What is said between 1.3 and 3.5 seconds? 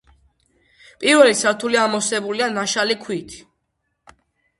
სართული ამოვსებულია ნაშალი ქვით.